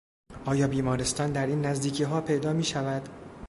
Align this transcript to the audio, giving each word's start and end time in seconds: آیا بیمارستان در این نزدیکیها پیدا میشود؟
آیا 0.45 0.67
بیمارستان 0.67 1.31
در 1.31 1.47
این 1.47 1.65
نزدیکیها 1.65 2.21
پیدا 2.21 2.53
میشود؟ 2.53 3.09